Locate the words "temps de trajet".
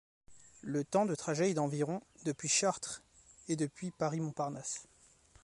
0.83-1.51